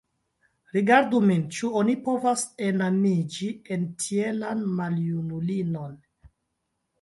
[0.75, 5.95] Rigardu min: ĉu oni povas enamiĝi en tielan maljunulinon?